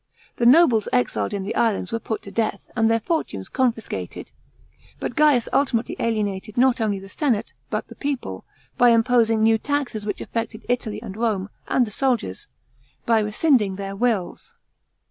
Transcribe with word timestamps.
The 0.37 0.47
noble 0.47 0.81
exiles 0.91 1.31
in 1.31 1.43
the 1.43 1.53
islands 1.55 1.91
were 1.91 1.99
put 1.99 2.23
to 2.23 2.31
death, 2.31 2.71
and 2.75 2.89
their 2.89 2.99
fortunes 2.99 3.49
confiscated. 3.49 4.31
But 4.99 5.15
Ga'us 5.15 5.47
ultimately 5.53 5.95
alienated 5.99 6.57
not 6.57 6.81
only 6.81 6.97
the 6.97 7.07
senate, 7.07 7.53
but 7.69 7.87
the 7.87 7.93
people, 7.93 8.43
by 8.79 8.89
imposing 8.89 9.43
new 9.43 9.59
taxes 9.59 10.03
which 10.07 10.19
affected 10.19 10.65
Italy 10.67 10.99
and 11.03 11.15
Rome, 11.15 11.51
and 11.67 11.85
the 11.85 11.91
soldiers, 11.91 12.47
by 13.05 13.19
rescind 13.19 13.61
ing 13.61 13.77
tl>eir 13.77 13.95
wills. 13.95 14.57